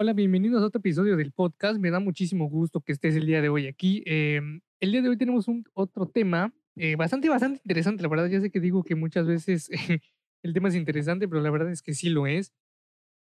[0.00, 1.76] Hola, bienvenidos a otro episodio del podcast.
[1.80, 4.04] Me da muchísimo gusto que estés el día de hoy aquí.
[4.06, 8.04] Em, el día de hoy tenemos un otro tema eh, bastante, bastante interesante.
[8.04, 9.68] La verdad, ya sé que digo que muchas veces
[10.44, 12.52] el tema es interesante, pero la verdad es que sí lo es.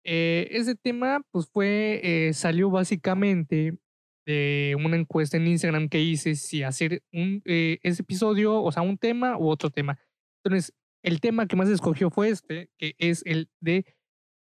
[0.05, 3.77] Eh, ese tema, pues fue, eh, salió básicamente
[4.25, 8.97] de una encuesta en Instagram que hice si hacer un, ese episodio, o sea, un
[8.97, 9.99] tema u otro tema.
[10.41, 10.73] Entonces,
[11.03, 13.85] el tema que más escogió fue este, que es el de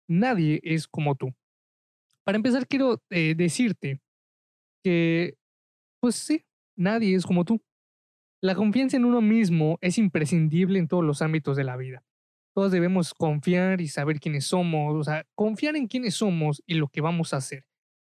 [0.07, 1.33] nadie es como tú.
[2.31, 3.99] Para empezar, quiero eh, decirte
[4.85, 5.35] que,
[5.99, 6.45] pues sí,
[6.77, 7.61] nadie es como tú.
[8.41, 12.05] La confianza en uno mismo es imprescindible en todos los ámbitos de la vida.
[12.55, 16.87] Todos debemos confiar y saber quiénes somos, o sea, confiar en quiénes somos y lo
[16.87, 17.65] que vamos a hacer.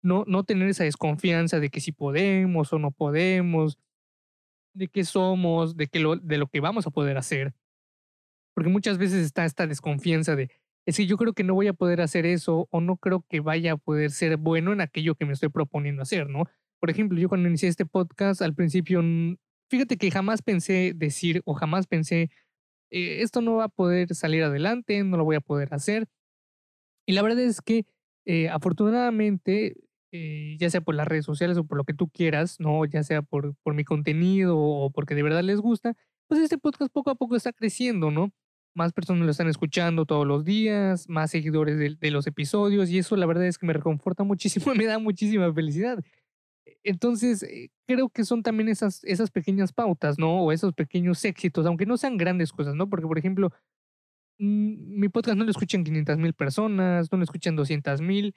[0.02, 3.77] No, no tener esa desconfianza de que si podemos o no podemos,
[4.73, 7.54] de qué somos, de, que lo, de lo que vamos a poder hacer.
[8.55, 10.49] Porque muchas veces está esta desconfianza de,
[10.88, 13.41] es que yo creo que no voy a poder hacer eso o no creo que
[13.41, 16.46] vaya a poder ser bueno en aquello que me estoy proponiendo hacer, ¿no?
[16.79, 19.04] Por ejemplo, yo cuando inicié este podcast, al principio,
[19.70, 22.29] fíjate que jamás pensé decir o jamás pensé,
[22.90, 26.07] eh, esto no va a poder salir adelante, no lo voy a poder hacer.
[27.05, 27.85] Y la verdad es que
[28.26, 29.76] eh, afortunadamente,
[30.13, 32.85] eh, ya sea por las redes sociales o por lo que tú quieras, ¿no?
[32.85, 35.96] Ya sea por, por mi contenido o porque de verdad les gusta,
[36.27, 38.32] pues este podcast poco a poco está creciendo, ¿no?
[38.77, 43.15] Más personas lo están escuchando todos los días, más seguidores de, los episodios y eso
[43.17, 46.03] la verdad es que me reconforta muchísimo, me da muchísima felicidad.
[46.65, 50.43] E, entonces, eh, creo que son también esas, esas pequeñas pautas, ¿no?
[50.43, 52.89] O esos pequeños éxitos, aunque no sean grandes cosas, ¿no?
[52.89, 53.51] Porque, por ejemplo,
[54.39, 58.35] mm, mi podcast no lo escuchan 500 mil personas, no lo escuchan 200 mil,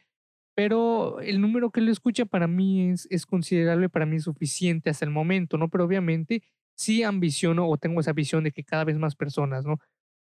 [0.54, 4.90] pero el número que lo escucha para mí es, es considerable, para mí es suficiente
[4.90, 5.68] hasta el momento, ¿no?
[5.68, 6.42] Pero obviamente
[6.74, 9.78] sí ambiciono o tengo esa visión de que cada vez más personas, ¿no?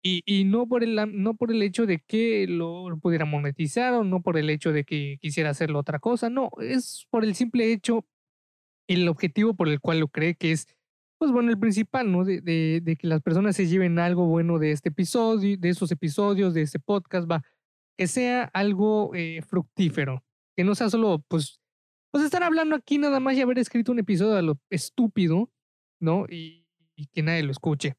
[0.05, 4.03] Y, y no, por el, no por el hecho de que lo pudiera monetizar o
[4.05, 7.73] no por el hecho de que quisiera hacerlo otra cosa, no, es por el simple
[7.73, 8.05] hecho,
[8.89, 10.67] el objetivo por el cual lo cree que es,
[11.19, 12.25] pues bueno, el principal, ¿no?
[12.25, 15.93] De, de, de que las personas se lleven algo bueno de este episodio, de esos
[15.93, 17.45] episodios, de este podcast, va,
[17.97, 20.25] que sea algo eh, fructífero,
[20.57, 21.61] que no sea solo, pues,
[22.11, 25.51] pues estar hablando aquí nada más y haber escrito un episodio a lo estúpido,
[26.01, 26.27] ¿no?
[26.29, 27.97] Y, y que nadie lo escuche.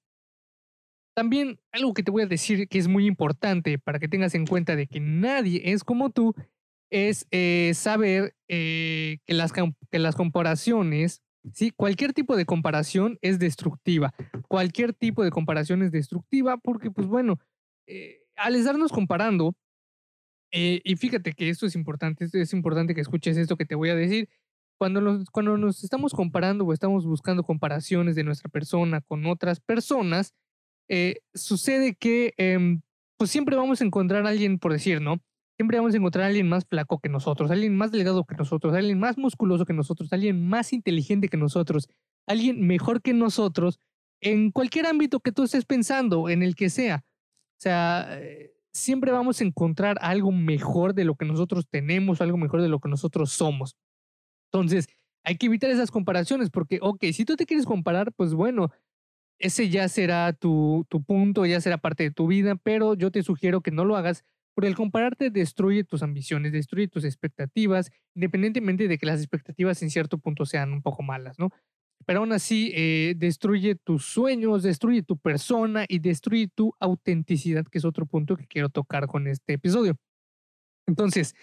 [1.15, 4.47] También algo que te voy a decir que es muy importante para que tengas en
[4.47, 6.33] cuenta de que nadie es como tú
[6.89, 11.71] es eh, saber eh, que, las, que las comparaciones, ¿sí?
[11.71, 14.13] cualquier tipo de comparación es destructiva.
[14.47, 17.39] Cualquier tipo de comparación es destructiva porque, pues bueno,
[17.87, 19.55] eh, al estarnos comparando,
[20.55, 23.95] y fíjate que esto es importante, es importante que escuches esto que te voy a
[23.95, 24.29] decir.
[24.77, 29.59] Cuando nos, cuando nos estamos comparando o estamos buscando comparaciones de nuestra persona con otras
[29.59, 30.35] personas,
[30.89, 32.81] eh, sucede que em,
[33.17, 35.21] pues siempre vamos a encontrar a alguien, por decir, ¿no?
[35.57, 38.73] Siempre vamos a encontrar a alguien más flaco que nosotros, alguien más delgado que nosotros,
[38.73, 41.87] alguien más musculoso que nosotros, alguien más inteligente que nosotros,
[42.27, 43.79] alguien mejor que nosotros,
[44.19, 47.03] en cualquier ámbito que tú estés pensando, en el que sea.
[47.05, 52.37] O sea, eh, siempre vamos a encontrar algo mejor de lo que nosotros tenemos, algo
[52.37, 53.75] mejor de lo que nosotros somos.
[54.51, 54.87] Entonces,
[55.23, 58.71] hay que evitar esas comparaciones porque, ok, si tú te quieres comparar, pues bueno,
[59.43, 63.61] ese ya será tu, punto, ya será parte de tu vida, pero yo te sugiero
[63.61, 64.23] que no lo hagas
[64.55, 69.89] porque el compararte destruye tus ambiciones, destruye tus expectativas, independientemente de que las expectativas en
[69.89, 71.49] cierto punto sean un poco malas, ¿no?
[72.05, 77.79] Pero aún así, eh, destruye tus sueños, destruye tu persona y destruye tu autenticidad, que
[77.79, 79.97] es otro punto que quiero tocar con este episodio.
[80.87, 81.35] Entonces,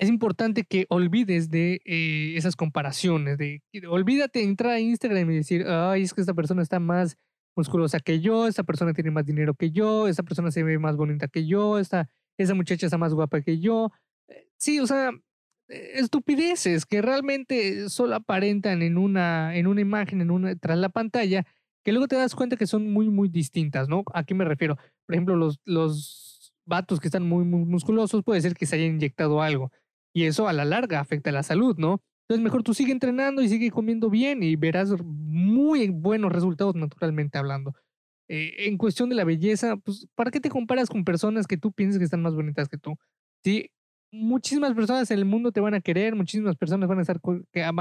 [0.00, 5.36] es importante que olvides de eh, esas comparaciones, de, olvídate de entrar a Instagram y
[5.36, 7.18] decir, ay, es que esta persona está más
[7.54, 10.96] musculosa que yo, esta persona tiene más dinero que yo, esta persona se ve más
[10.96, 12.08] bonita que yo, esta,
[12.38, 13.92] esa muchacha está más guapa que yo.
[14.28, 15.10] Eh, sí, o sea,
[15.68, 21.46] estupideces que realmente solo aparentan en una, en una imagen, en una, tras la pantalla,
[21.84, 24.04] que luego te das cuenta que son muy, muy distintas, ¿no?
[24.14, 24.76] ¿A qué me refiero?
[25.04, 28.94] Por ejemplo, los, los vatos que están muy, muy musculosos puede ser que se hayan
[28.94, 29.70] inyectado algo
[30.14, 32.02] y eso a la larga afecta a la salud, ¿no?
[32.28, 37.38] Entonces mejor tú sigue entrenando y sigue comiendo bien y verás muy buenos resultados naturalmente
[37.38, 37.74] hablando.
[38.28, 41.72] Eh, en cuestión de la belleza, pues, ¿para qué te comparas con personas que tú
[41.72, 42.96] piensas que están más bonitas que tú?
[43.42, 43.70] Sí,
[44.12, 47.00] muchísimas personas en el mundo te van a querer, muchísimas personas van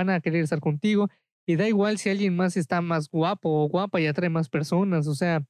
[0.09, 1.07] a, querer estar contigo
[1.45, 5.05] y da igual si alguien más está más guapo o guapa y atrae más personas,
[5.05, 5.45] o sea,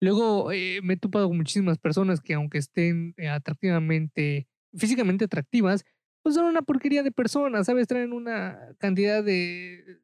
[0.00, 5.84] luego eh, me he topado con muchísimas personas que aunque estén eh, atractivamente físicamente atractivas,
[6.22, 7.86] pues son una porquería de personas, ¿sabes?
[7.86, 10.00] Traen una cantidad de,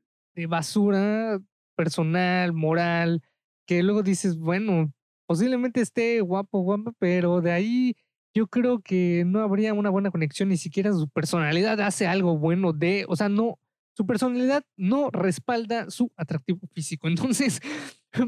[0.48, 1.40] basura
[1.76, 3.22] personal, moral,
[3.66, 4.92] que luego dices, bueno,
[5.26, 7.96] posiblemente esté guapo, guapa, pero de ahí
[8.34, 12.72] yo creo que no habría una buena conexión, ni siquiera su personalidad hace algo bueno
[12.72, 13.58] de, o sea, no,
[13.96, 17.08] su personalidad no respalda su atractivo físico.
[17.08, 17.60] Entonces,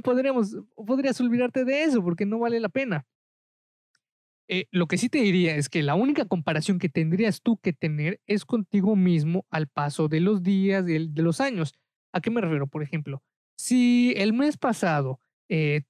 [0.02, 3.04] podríamos, podrías olvidarte de eso porque no vale la pena.
[4.48, 7.72] Eh, lo que sí te diría es que la única comparación que tendrías tú que
[7.72, 11.74] tener es contigo mismo al paso de los días, de, los años.
[12.12, 12.66] ¿A qué me refiero?
[12.68, 13.22] Por ejemplo,
[13.56, 15.82] si el mes pasado, eh,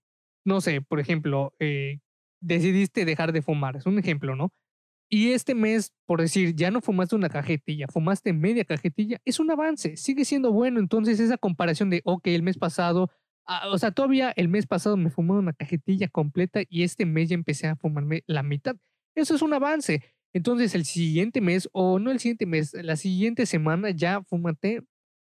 [0.44, 2.00] no sé, por ejemplo, eh,
[2.40, 4.52] decidiste dejar de fumar, es un ejemplo, ¿no?
[5.08, 9.50] Y este mes, por decir, ya no fumaste una cajetilla, fumaste media cajetilla, es un
[9.50, 10.80] avance, sigue siendo bueno.
[10.80, 13.10] Entonces, esa comparación de, ok, el mes pasado,
[13.46, 17.28] ah, o sea, todavía el mes pasado me fumé una cajetilla completa y este mes
[17.28, 18.76] ya empecé a fumarme la mitad.
[19.14, 20.02] Eso es un avance.
[20.32, 24.82] Entonces, el siguiente mes, o no el siguiente mes, la siguiente semana ya fumate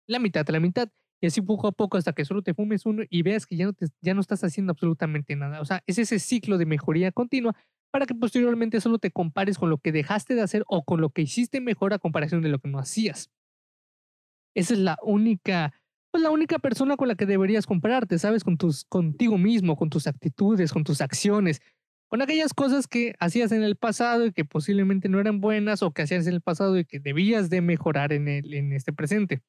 [0.08, 0.90] la mitad, la mitad.
[1.22, 3.66] Y así poco a poco hasta que solo te fumes uno y veas que ya
[3.66, 5.62] no, te, ya no estás haciendo absolutamente nada.
[5.62, 7.56] O sea, es ese ciclo de mejoría continua
[7.92, 11.10] para que posteriormente solo te compares con lo que dejaste de hacer o con lo
[11.10, 13.32] que hiciste mejor a comparación de lo que no hacías.
[14.56, 15.74] Esa es la única,
[16.12, 18.44] pues la única persona con la que deberías compararte, ¿sabes?
[18.44, 21.62] Con tus, contigo mismo, con tus actitudes, con tus acciones,
[22.08, 25.92] con aquellas cosas que hacías en el pasado y que posiblemente no eran buenas o
[25.92, 29.44] que hacías en el pasado y que debías de mejorar en, el, en este presente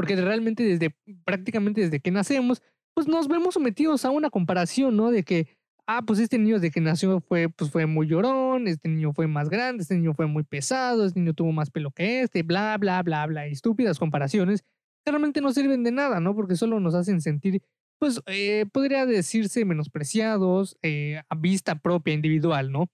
[0.00, 2.62] porque realmente desde prácticamente desde que nacemos,
[2.94, 5.10] pues nos vemos sometidos a una comparación, ¿no?
[5.10, 8.88] De que, ah, pues este niño desde que nació fue, pues fue muy llorón, este
[8.88, 12.22] niño fue más grande, este niño fue muy pesado, este niño tuvo más pelo que
[12.22, 14.64] este, bla, bla, bla, bla, estúpidas comparaciones
[15.10, 16.34] realmente no sirven de nada, ¿no?
[16.34, 17.62] Porque solo nos hacen sentir,
[17.98, 22.88] pues, eh, podría decirse menospreciados eh, a vista propia, individual, ¿no?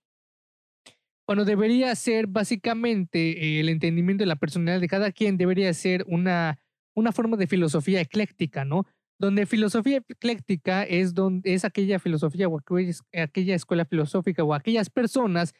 [1.26, 6.60] Cuando debería ser básicamente el entendimiento de la personalidad de cada quien, debería ser una
[6.96, 8.86] una forma de filosofía ecléctica, ¿no?
[9.18, 15.54] Donde filosofía ecléctica es, donde, es aquella filosofía o aquella escuela filosófica o aquellas personas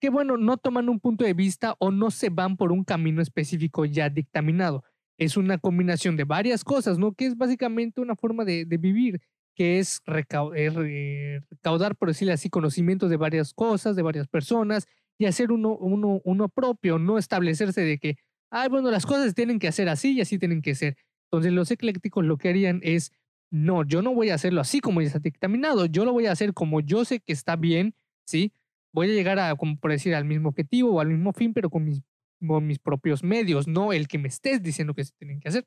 [0.00, 3.22] que, bueno, no toman un punto de vista o no se van por un camino
[3.22, 4.84] específico ya dictaminado.
[5.20, 7.12] Es una combinación de varias cosas, ¿no?
[7.12, 9.20] Que es básicamente una forma de, vivir,
[9.54, 14.88] que es eh, recaudar, por decirlo así, conocimientos de varias cosas, de varias personas
[15.18, 18.16] y hacer uno, uno, uno propio, no establecerse de que
[18.50, 20.96] ay, bueno, las cosas tienen que hacer así y así tienen que ser.
[21.26, 23.12] Entonces los eclécticos lo que harían es,
[23.50, 26.32] no, yo no voy a hacerlo así como ya está dictaminado, yo lo voy a
[26.32, 27.94] hacer como yo sé que está bien,
[28.26, 28.52] ¿sí?
[28.92, 31.70] Voy a llegar a, como por decir, al mismo objetivo o al mismo fin, pero
[31.70, 32.02] con mis,
[32.46, 35.66] con mis propios medios, no el que me estés diciendo que se tienen que hacer.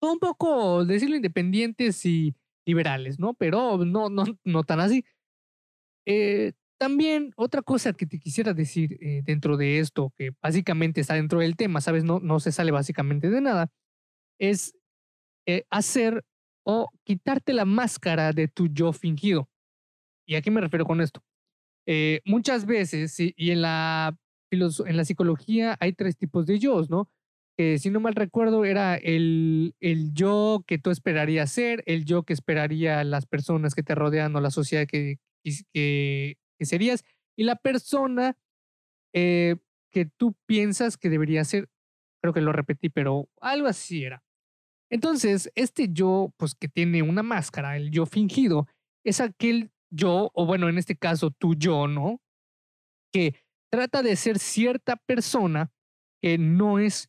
[0.00, 2.34] Un poco, decirlo, independientes y
[2.66, 3.34] liberales, ¿no?
[3.34, 5.04] Pero no, no, no tan así.
[6.06, 11.14] Eh, también otra cosa que te quisiera decir eh, dentro de esto, que básicamente está
[11.14, 12.02] dentro del tema, ¿sabes?
[12.02, 13.70] No, no se sale básicamente de nada,
[14.40, 14.74] es
[15.46, 16.24] eh, hacer
[16.64, 19.48] o quitarte la máscara de tu yo fingido.
[20.26, 21.22] ¿Y a qué me refiero con esto?
[21.86, 24.16] Eh, muchas veces, y en la,
[24.52, 27.08] en la psicología hay tres tipos de yo, ¿no?
[27.56, 32.22] Que si no mal recuerdo era el, el yo que tú esperarías ser, el yo
[32.22, 37.04] que esperaría las personas que te rodean o la sociedad que, que serías
[37.36, 38.36] y la persona
[39.14, 39.56] eh,
[39.90, 41.68] que tú piensas que debería ser.
[42.22, 44.22] Creo que lo repetí, pero algo así era.
[44.90, 48.66] Entonces, este yo, pues que tiene una máscara, el yo fingido,
[49.04, 52.20] es aquel yo, o bueno, en este caso, tu yo, ¿no?
[53.12, 53.34] Que
[53.72, 55.72] trata de ser cierta persona
[56.20, 57.08] que no es,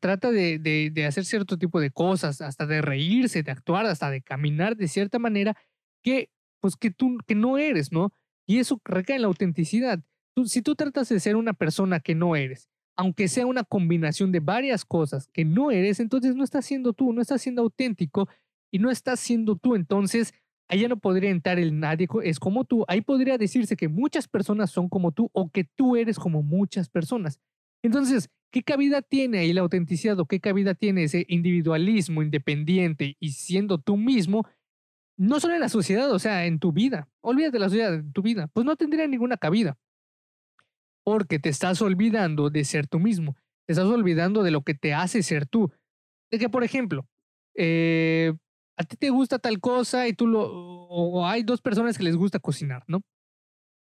[0.00, 4.76] trata de, hacer cierto tipo de cosas, hasta de reírse, de actuar, hasta de caminar
[4.76, 5.56] de cierta manera
[6.04, 6.30] que,
[6.60, 8.12] pues que tú, que no eres, ¿no?
[8.46, 10.00] Y eso recae en la autenticidad.
[10.44, 14.38] si tú tratas de ser una persona que no eres, aunque sea una combinación de
[14.38, 18.28] varias cosas que no eres, entonces no estás siendo tú, no estás siendo auténtico
[18.70, 19.74] y no estás siendo tú.
[19.74, 20.32] Entonces,
[20.70, 22.84] ya no podría entrar el nadie es como tú.
[22.88, 26.88] Ahí podría decirse que muchas personas son como tú o que tú eres como muchas
[26.88, 27.38] personas.
[27.82, 33.32] Entonces, ¿qué cabida tiene ahí la autenticidad o qué cabida tiene ese individualismo independiente y
[33.32, 34.46] siendo tú mismo
[35.16, 37.08] no solo en la sociedad, o sea, en tu vida.
[37.20, 38.48] Olvídate de la sociedad, en tu vida.
[38.48, 39.78] Pues no tendría ninguna cabida.
[41.04, 43.36] Porque te estás olvidando de ser tú mismo.
[43.66, 45.70] Te estás olvidando de lo que te hace ser tú.
[46.30, 47.06] De que, por ejemplo,
[47.54, 48.34] eh,
[48.76, 50.42] a ti te gusta tal cosa y tú lo.
[50.42, 53.02] O hay dos personas que les gusta cocinar, ¿no?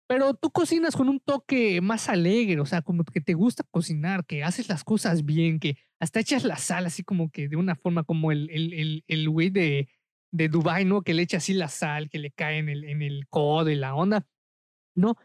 [0.06, 4.26] Pero tú cocinas con un toque más alegre, o sea, como que te gusta cocinar,
[4.26, 7.74] que haces las cosas bien, que hasta echas la sal así como que de una
[7.74, 9.88] forma como el, el, el, el güey de,
[10.30, 11.02] de Dubai, ¿no?
[11.02, 13.76] Que le echa así la sal, que le cae en el, en el codo y
[13.76, 14.26] la onda.
[14.94, 15.16] No,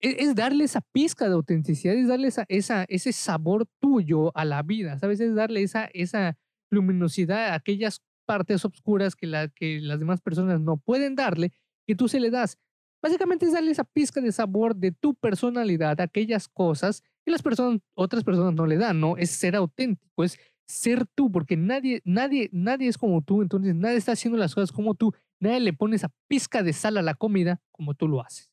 [0.00, 4.44] e, es, darle esa pizca de autenticidad, es darle esa, esa, ese sabor tuyo a
[4.44, 5.20] la vida, ¿sabes?
[5.20, 6.36] Es darle esa, esa
[6.70, 11.52] luminosidad a aquellas partes oscuras que, la, que las demás personas no pueden darle,
[11.86, 12.58] que tú se le das.
[13.02, 17.80] Básicamente es darle esa pizca de sabor de tu personalidad aquellas cosas que las personas,
[17.94, 19.16] otras personas no le dan, ¿no?
[19.16, 23.96] Es ser auténtico, es ser tú, porque nadie, nadie, nadie es como tú, entonces nadie
[23.96, 27.14] está haciendo las cosas como tú, nadie le pone esa pizca de sal a la
[27.14, 28.50] comida como tú lo haces.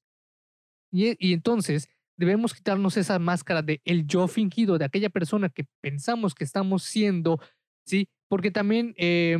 [0.91, 5.65] Y, y entonces debemos quitarnos esa máscara de el yo fingido, de aquella persona que
[5.81, 7.39] pensamos que estamos siendo,
[7.85, 8.07] ¿sí?
[8.33, 9.37] Porque también eh,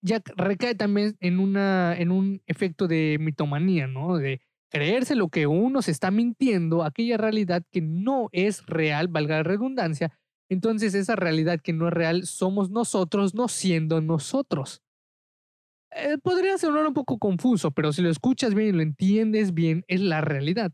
[0.00, 4.16] ya recae también en, una, en un efecto de mitomanía, ¿no?
[4.16, 9.36] De creerse lo que uno se está mintiendo, aquella realidad que no es real, valga
[9.36, 10.18] la redundancia.
[10.48, 14.82] Entonces esa realidad que no es real somos nosotros no siendo nosotros.
[15.90, 19.84] Eh, podría sonar un poco confuso, pero si lo escuchas bien y lo entiendes bien,
[19.88, 20.72] es la realidad.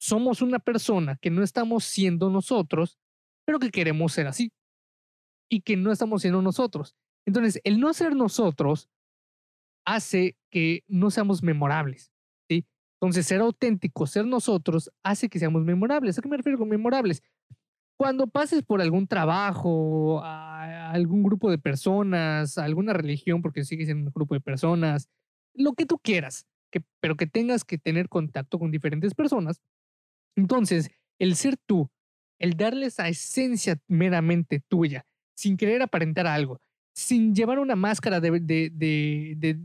[0.00, 2.98] Somos una persona que no estamos siendo nosotros,
[3.44, 4.50] pero que queremos ser así.
[5.50, 6.94] Y que no estamos siendo nosotros.
[7.26, 8.88] Entonces, el no ser nosotros
[9.84, 12.12] hace que no seamos memorables,
[12.48, 12.64] ¿sí?
[13.00, 16.18] Entonces, ser auténtico, ser nosotros, hace que seamos memorables.
[16.18, 17.22] ¿A qué me refiero con memorables?
[17.98, 23.88] Cuando pases por algún trabajo, a algún grupo de personas, a alguna religión, porque sigues
[23.88, 25.08] en un grupo de personas,
[25.54, 29.60] lo que tú quieras, que, pero que tengas que tener contacto con diferentes personas,
[30.36, 31.90] entonces, el ser tú,
[32.38, 35.06] el darle esa esencia meramente tuya,
[35.40, 36.60] sin querer aparentar algo,
[36.92, 38.70] sin llevar una máscara de, de,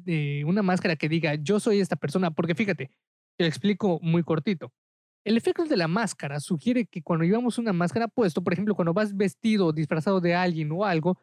[0.05, 2.91] de, una máscara que diga yo soy esta persona, porque fíjate,
[3.37, 4.71] te lo explico muy cortito.
[5.25, 8.93] El efecto de la máscara sugiere que cuando llevamos una máscara puesto, por ejemplo, cuando
[8.93, 11.19] vas vestido o disfrazado de alguien o algo,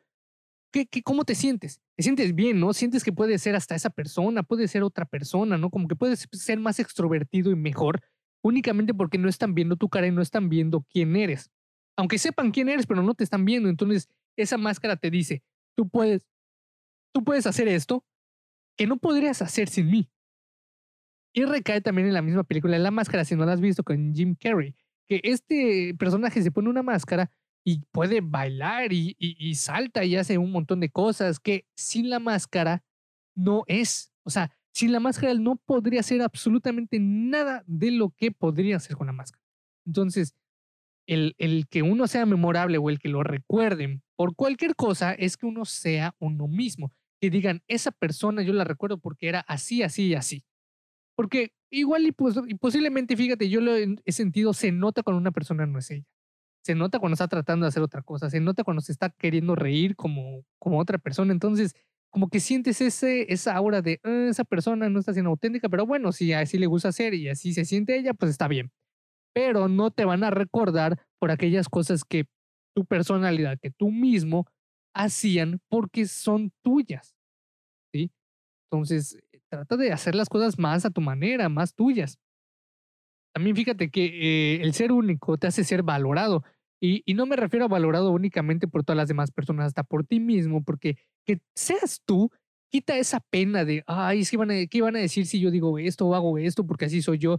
[0.71, 1.81] ¿qué, qué, cómo te sientes?
[1.97, 2.75] Te sientes bien, ¿no?
[2.75, 5.71] Sientes que puedes ser hasta esa persona, puede ser otra persona, ¿no?
[5.71, 8.03] Como que puedes ser más extrovertido y mejor,
[8.43, 11.51] únicamente porque no están viendo tu cara y no están viendo quién eres.
[11.97, 15.43] Aunque sepan quién eres, pero no te están viendo, entonces esa máscara te dice,
[15.77, 16.27] tú puedes,
[17.13, 18.05] tú puedes hacer esto
[18.77, 20.11] que no podrías hacer sin mí.
[21.35, 24.15] Y recae también en la misma película La Máscara, si no la has visto con
[24.15, 24.75] Jim Carrey,
[25.09, 27.31] que este personaje se pone una máscara
[27.65, 32.19] y puede bailar y, y, salta y hace un montón de cosas que sin la
[32.19, 32.85] máscara
[33.35, 34.13] no es.
[34.25, 38.77] O sea, sin la máscara él no podría hacer absolutamente nada de lo que podría
[38.77, 39.43] hacer con la máscara.
[39.87, 40.35] Entonces,
[41.07, 45.37] el, el que uno sea memorable o el que lo recuerden por cualquier cosa es
[45.37, 46.93] que uno sea uno mismo.
[47.21, 50.45] Que digan, esa persona yo la recuerdo porque era así, así y así.
[51.17, 55.33] Porque igual y, pues, y posiblemente, fíjate, yo lo he sentido, se nota cuando una
[55.33, 56.07] persona no es ella.
[56.65, 59.57] Se nota cuando está tratando de hacer otra cosa, se nota cuando se está queriendo
[59.57, 61.33] reír como, como otra persona.
[61.33, 61.75] Entonces,
[62.11, 65.87] como que sientes ese, esa aura de ah, esa persona no está siendo auténtica, pero
[65.87, 68.71] bueno, si así le gusta hacer y así se siente ella, pues está bien
[69.35, 72.27] pero no te van a recordar por aquellas cosas que
[72.75, 74.47] tu personalidad, que tú mismo
[74.95, 77.15] hacían porque son tuyas.
[77.93, 78.11] ¿Sí?
[78.71, 82.19] Entonces, eh, trata de hacer las cosas más a tu manera, más tuyas.
[83.35, 86.45] También fíjate que eh, el ser único te hace ser valorado.
[86.81, 90.05] Y, y, no me refiero a valorado únicamente por todas las demás personas, hasta por
[90.05, 92.31] ti mismo, porque que seas tú,
[92.73, 95.79] quita esa pena de, ay, ¿qué van a, qué van a decir si yo digo
[95.79, 97.39] esto o hago esto porque así soy yo?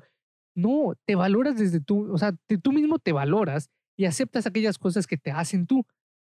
[0.56, 5.08] No, te valoras desde tú, o sea, tú mismo te valoras y aceptas aquellas cosas
[5.08, 5.86] que te hacen tú.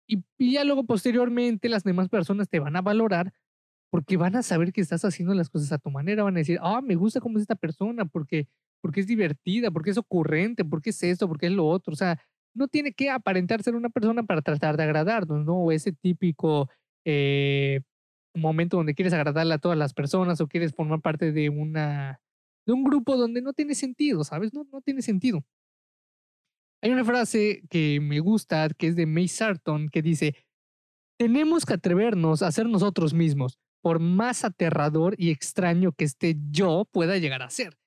[0.08, 3.32] Y, ya luego posteriormente las demás personas te van a valorar
[3.90, 6.58] porque van a saber que estás haciendo las cosas a tu manera, van a decir,
[6.62, 8.48] ah, me gusta cómo es esta persona, porque,
[8.80, 11.92] porque es divertida, porque es ocurrente, porque es esto, porque es lo otro.
[11.92, 12.20] O sea,
[12.54, 15.70] no tiene que aparentar ser una persona para tratar de agradarnos, ¿no?
[15.70, 16.68] Ese típico
[17.04, 17.80] eh,
[18.34, 22.20] momento donde quieres agradarle a todas las personas o quieres formar parte de una
[22.66, 24.52] de un grupo donde no tiene sentido, ¿sabes?
[24.52, 25.44] No, no tiene sentido.
[26.82, 30.34] Hay una frase que me gusta, que es de May Sarton, que dice,
[31.18, 36.86] tenemos que atrevernos a ser nosotros mismos, por más aterrador y extraño que este yo
[36.90, 37.78] pueda llegar a ser.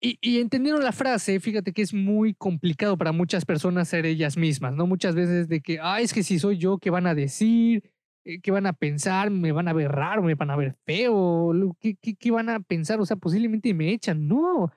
[0.00, 4.36] Y, y entendieron la frase, fíjate que es muy complicado para muchas personas ser ellas
[4.36, 4.86] mismas, ¿no?
[4.86, 7.93] Muchas veces de que, ah, es que si soy yo, ¿qué van a decir?
[8.24, 9.30] Eh, ¿Qué van a pensar?
[9.30, 10.22] ¿Me van a ver raro?
[10.22, 11.52] ¿Me van a ver feo?
[11.80, 13.00] ¿Qué, qué, qué van a pensar?
[13.00, 14.26] O sea, posiblemente me echan.
[14.26, 14.72] No.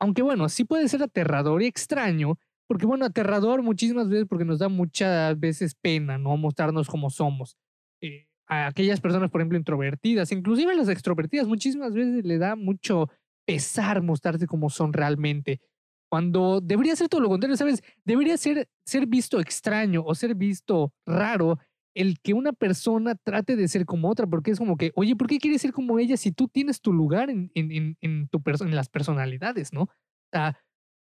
[0.00, 4.60] Aunque bueno, sí puede ser aterrador y extraño, porque bueno, aterrador muchísimas veces porque nos
[4.60, 6.36] da muchas veces pena, ¿no?
[6.36, 7.56] Mostrarnos como somos.
[8.00, 13.10] Eh, a aquellas personas, por ejemplo, introvertidas, inclusive las extrovertidas, muchísimas veces le da mucho
[13.44, 15.60] pesar mostrarse como son realmente.
[16.08, 17.82] Cuando debería ser todo lo contrario, ¿sabes?
[18.04, 21.58] Debería ser, ser visto extraño o ser visto raro
[21.94, 25.26] el que una persona trate de ser como otra, porque es como que, oye, ¿por
[25.26, 28.88] qué quieres ser como ella si tú tienes tu lugar en, en, en, en las
[28.88, 29.82] personalidades, ¿no?
[29.82, 29.88] O
[30.32, 30.58] sea,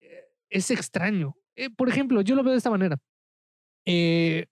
[0.01, 1.35] eh, es extraño.
[1.55, 2.97] Eh, por ejemplo, yo lo veo de esta manera.
[3.85, 4.47] Eh,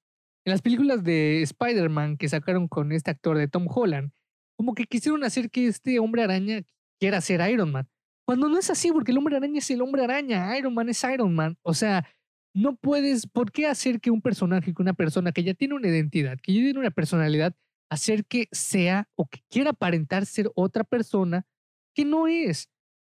[0.45, 4.11] en las películas de Spider-Man que sacaron con este actor de Tom Holland,
[4.57, 6.61] como que quisieron hacer que este hombre araña
[6.99, 7.87] quiera ser Iron Man.
[8.25, 11.03] Cuando no es así, porque el hombre araña es el hombre araña, Iron Man es
[11.03, 11.57] Iron Man.
[11.63, 12.07] O sea,
[12.53, 15.87] no puedes, ¿por qué hacer que un personaje, que una persona que ya tiene una
[15.87, 17.55] identidad, que ya tiene una personalidad,
[17.89, 21.45] hacer que sea o que quiera aparentar ser otra persona
[21.93, 22.69] que no es?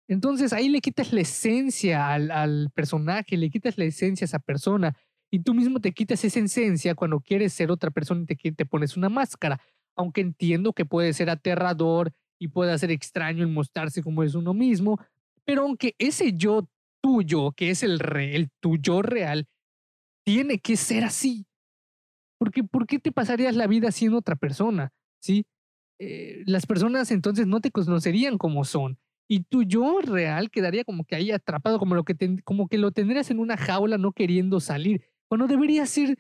[0.08, 4.96] Entonces ahí le quitas la esencia al, personaje, le quitas la esencia a esa persona
[5.32, 8.66] y tú mismo te quitas esa esencia cuando quieres ser otra persona y te, te
[8.66, 9.60] pones una máscara.
[9.96, 14.54] Aunque entiendo que puede ser aterrador y puede ser extraño el mostrarse como es uno
[14.54, 15.00] mismo,
[15.46, 16.68] pero aunque ese yo
[17.13, 19.46] tuyo, que es el, re, el tuyo real,
[20.25, 21.46] tiene que ser así.
[22.39, 24.91] Porque ¿por qué te pasarías la vida siendo otra persona?
[25.22, 25.46] ¿Sí?
[26.00, 28.98] Eh, las personas entonces no te conocerían como son.
[29.29, 32.91] Y tu yo real quedaría como que ahí atrapado, como, lo que como que lo
[32.91, 35.03] tendrías en una jaula no queriendo salir.
[35.29, 36.17] Cuando deberías ser,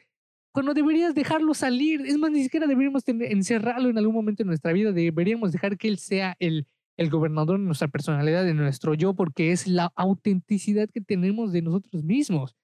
[0.53, 2.01] cuando deberías dejarlo salir.
[2.01, 4.91] Es más, ni siquiera deberíamos encerrarlo en algún momento de nuestra vida.
[4.91, 9.51] Deberíamos dejar que él sea el, el gobernador de nuestra personalidad, de nuestro yo, porque
[9.51, 12.55] es la autenticidad que tenemos de nosotros mismos.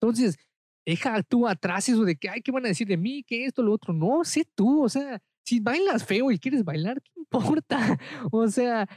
[0.00, 0.38] Entonces,
[0.86, 3.22] deja tú atrás eso de que, ay, ¿qué van a decir de mí?
[3.24, 3.92] ¿Qué esto, lo otro?
[3.92, 7.98] No, sé tú, o sea, si bailas feo y quieres bailar, ¿qué importa?
[8.32, 8.88] O sea,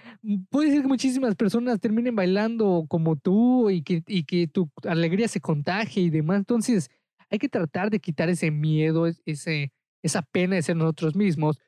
[0.49, 5.27] puede ser que muchísimas personas terminen bailando como tú y que, y que tu alegría
[5.27, 6.37] se contagie y demás.
[6.39, 6.89] Entonces,
[7.29, 11.59] hay que tratar de quitar ese miedo, ese, esa pena de ser nosotros mismos,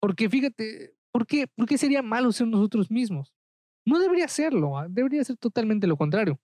[0.00, 1.46] porque fíjate, ¿Por qué?
[1.46, 3.32] ¿Por qué sería malo ser nosotros mismos?
[3.84, 4.86] No debería serlo, ¿ah?
[4.88, 6.40] debería ser totalmente lo contrario.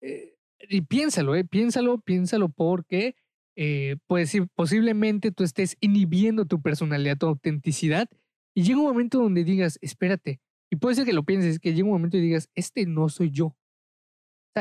[0.00, 0.36] Eh,
[0.68, 3.16] y piénsalo, eh, piénsalo, piénsalo porque
[3.56, 8.08] eh, pues, posiblemente tú estés inhibiendo tu personalidad, tu autenticidad,
[8.54, 10.40] y llega un momento donde digas, espérate,
[10.70, 13.30] y puede ser que lo pienses, que llega un momento y digas, este no soy
[13.30, 13.56] yo.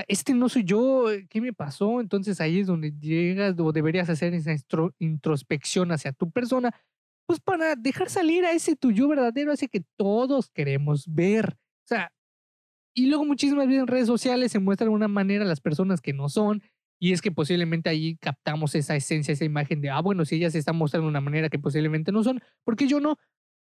[0.09, 2.01] Este no soy yo, ¿qué me pasó?
[2.01, 4.53] Entonces ahí es donde llegas o deberías hacer esa
[4.99, 6.75] introspección hacia tu persona
[7.25, 11.57] pues para dejar salir a ese tuyo verdadero, ese que todos queremos ver.
[11.83, 12.11] O sea,
[12.93, 16.13] y luego muchísimas veces en redes sociales se muestran de una manera las personas que
[16.13, 16.63] no son,
[16.99, 20.53] y es que posiblemente ahí captamos esa esencia, esa imagen de, ah, bueno, si ellas
[20.53, 23.17] se están mostrando de una manera que posiblemente no son, ¿por qué yo no?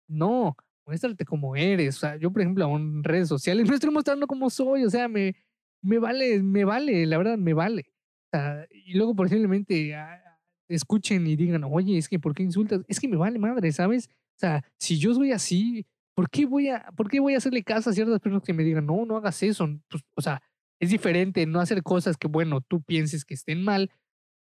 [0.07, 1.97] No, muéstrate como eres.
[1.97, 5.07] O sea, yo, por ejemplo, en redes sociales no estoy mostrando como soy, o sea,
[5.07, 5.35] me,
[5.81, 7.85] me vale, me vale, la verdad, me vale.
[8.33, 10.28] O sea, y luego posiblemente ah,
[10.69, 12.81] escuchen y digan, oye, es que ¿por qué insultas?
[12.87, 14.09] Es que me vale madre, ¿sabes?
[14.37, 17.63] O sea, si yo soy así, ¿por qué voy a, por qué voy a hacerle
[17.63, 19.67] caso a ciertas personas que me digan, no, no hagas eso?
[19.89, 20.41] Pues, o sea,
[20.79, 23.91] es diferente no hacer cosas que, bueno, tú pienses que estén mal,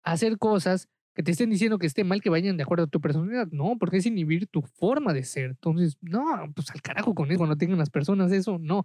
[0.04, 3.00] hacer cosas que te estén diciendo que estén mal, que vayan de acuerdo a tu
[3.00, 3.48] personalidad.
[3.52, 5.52] No, porque es inhibir tu forma de ser.
[5.52, 8.84] Entonces, no, pues al carajo con eso, no tengan las personas eso, no.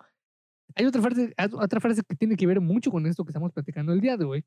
[0.74, 3.92] Hay otra frase, otra frase que tiene que ver mucho con esto que estamos platicando
[3.92, 4.44] el día de hoy,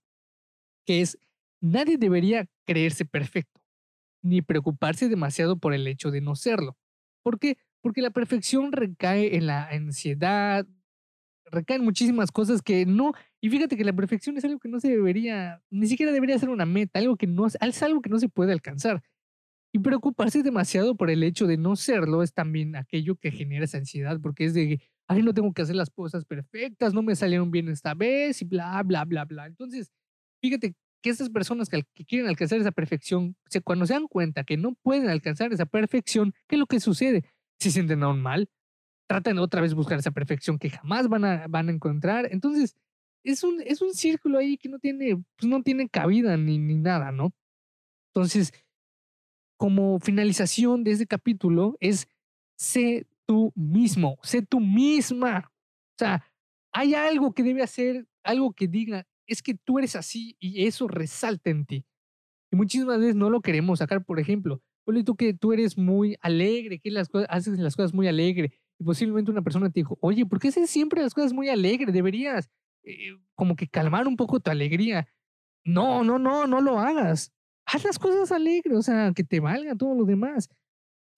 [0.85, 1.17] que es
[1.61, 3.61] Nadie debería creerse perfecto,
[4.23, 6.77] ni preocuparse demasiado por el hecho de no serlo.
[7.23, 7.57] ¿Por qué?
[7.81, 10.67] Porque la perfección recae en la ansiedad,
[11.45, 14.79] recae en muchísimas cosas que no, y fíjate que la perfección es algo que no
[14.79, 18.19] se debería, ni siquiera debería ser una meta, algo que no, es algo que no
[18.19, 19.03] se puede alcanzar.
[19.73, 23.77] Y preocuparse demasiado por el hecho de no serlo es también aquello que genera esa
[23.77, 27.51] ansiedad, porque es de, ay, no tengo que hacer las cosas perfectas, no me salieron
[27.51, 29.47] bien esta vez y bla, bla, bla, bla.
[29.47, 29.91] Entonces,
[30.41, 34.75] fíjate que esas personas que, quieren alcanzar esa perfección, cuando se dan cuenta que no
[34.81, 37.25] pueden alcanzar esa perfección, ¿qué es lo que sucede?
[37.59, 38.49] Se sienten aún mal,
[39.07, 42.27] tratan otra vez buscar esa perfección que jamás van a, van a encontrar.
[42.31, 42.75] Entonces,
[43.23, 46.75] es un, es un círculo ahí que no tiene, pues no tiene cabida ni, ni
[46.75, 47.33] nada, ¿no?
[48.13, 48.53] Entonces,
[49.57, 52.07] como finalización de este capítulo es
[52.57, 55.51] sé tú mismo, sé tú misma.
[55.51, 56.25] O sea,
[56.71, 60.87] hay algo que debe hacer, algo que diga, es que tú eres así y eso
[60.87, 61.85] resalta en ti.
[62.51, 66.17] Y muchísimas veces no lo queremos sacar, por ejemplo, ponle tú que tú eres muy
[66.21, 69.97] alegre, que las cosas, haces las cosas muy alegre, y posiblemente una persona te dijo,
[70.01, 71.91] oye, ¿por qué haces siempre las cosas muy alegre?
[71.91, 72.49] Deberías
[72.83, 75.07] eh, como que calmar un poco tu alegría.
[75.63, 77.31] No, no, no, no lo hagas.
[77.65, 80.49] Haz las cosas alegres, o sea, que te valga todo lo demás.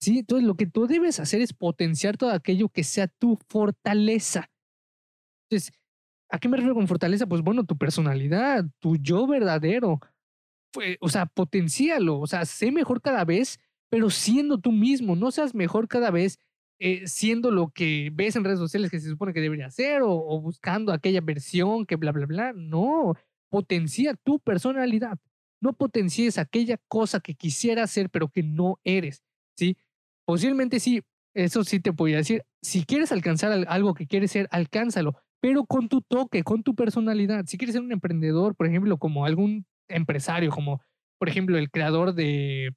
[0.00, 4.50] Sí, entonces lo que tú debes hacer es potenciar todo aquello que sea tu fortaleza.
[5.48, 5.72] Entonces,
[6.30, 7.26] ¿A qué me refiero con fortaleza?
[7.26, 10.00] Pues bueno, tu personalidad, tu yo verdadero.
[11.00, 13.60] o sea, potencialo, o sea, sé mejor cada vez,
[13.90, 16.38] pero siendo tú mismo, no seas mejor cada vez
[16.80, 20.10] eh, siendo lo que ves en redes sociales que se supone que debería ser o,
[20.12, 22.52] o buscando aquella versión que bla, bla, bla.
[22.52, 23.14] No,
[23.48, 25.18] potencia tu personalidad.
[25.60, 29.22] No potencies aquella cosa que quisieras ser, pero que no eres,
[29.56, 29.76] ¿sí?
[30.26, 31.02] Posiblemente sí,
[31.34, 32.44] eso sí te podría decir.
[32.62, 37.44] Si quieres alcanzar algo que quieres ser, alcánzalo, pero con tu toque, con tu personalidad.
[37.44, 40.80] Si quieres ser un emprendedor, por ejemplo, como algún empresario, como
[41.18, 42.74] por ejemplo el creador de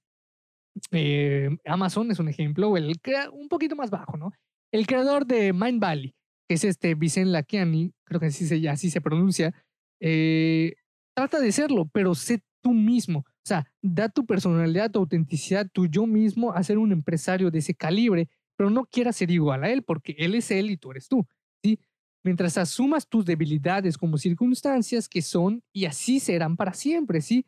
[0.92, 3.00] eh, Amazon es un ejemplo, o el
[3.32, 4.34] un poquito más bajo, ¿no?
[4.74, 6.14] el creador de Mind Valley,
[6.50, 9.54] que es este Vicente Lakiani, creo que así se, así se pronuncia,
[10.02, 10.76] eh,
[11.16, 13.20] trata de serlo, pero sé tú mismo.
[13.20, 17.60] O sea, da tu personalidad, tu autenticidad, tu yo mismo a ser un empresario de
[17.60, 18.28] ese calibre,
[18.58, 21.26] pero no quieras ser igual a él, porque él es él y tú eres tú.
[22.28, 27.46] Mientras asumas tus debilidades como circunstancias que son y así serán para siempre, ¿sí?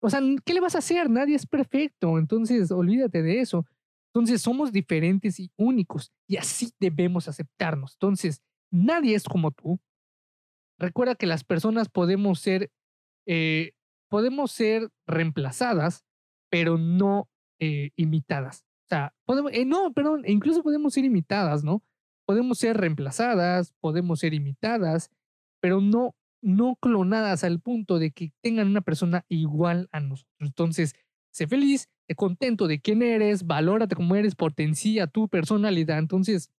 [0.00, 1.10] O sea, ¿qué le vas a hacer?
[1.10, 3.66] Nadie es perfecto, entonces olvídate de eso.
[4.14, 7.94] Entonces somos diferentes y únicos y así debemos aceptarnos.
[7.94, 9.80] Entonces, nadie es como tú.
[10.78, 12.70] Recuerda que las personas podemos ser,
[13.26, 13.72] eh,
[14.08, 16.04] podemos ser reemplazadas,
[16.48, 18.64] pero no eh, imitadas.
[18.84, 21.82] O sea, podemos, eh, no, perdón, incluso podemos ser imitadas, ¿no?
[22.26, 25.10] Podemos ser reemplazadas, podemos ser imitadas,
[25.60, 30.34] pero no, no clonadas al punto de que tengan una persona igual a nosotros.
[30.40, 30.94] Entonces,
[31.32, 35.98] sé feliz, sé contento de quién eres, valórate como eres, potencia tu personalidad.
[35.98, 36.50] Entonces,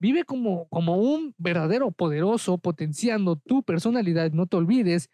[0.00, 4.30] vive como, como un verdadero poderoso, potenciando tu personalidad.
[4.32, 5.10] No te olvides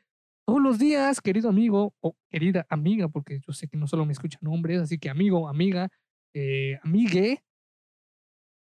[0.46, 4.12] todos los días, querido amigo o querida amiga, porque yo sé que no solo me
[4.12, 5.90] escuchan hombres, así que amigo, amiga,
[6.35, 7.44] eh, amigue,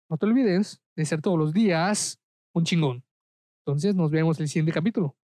[0.08, 2.20] no te olvides de ser todos los días
[2.52, 3.04] un chingón.
[3.64, 5.16] Entonces nos vemos en el siguiente capítulo.